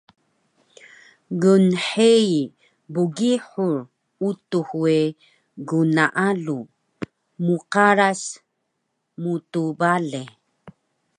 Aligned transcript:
Gnhei 1.41 2.29
Bgihur 2.93 3.77
Utux 4.27 4.67
we 4.81 4.97
gnaalu, 5.67 6.59
mqaras, 7.45 8.21
mtbale 9.23 10.21